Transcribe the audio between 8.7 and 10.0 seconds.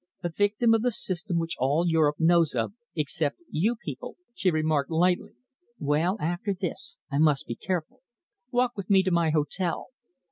with me to my hotel."